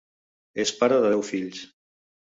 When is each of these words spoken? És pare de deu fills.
És 0.63 0.73
pare 0.81 0.99
de 1.05 1.15
deu 1.15 1.25
fills. 1.31 1.65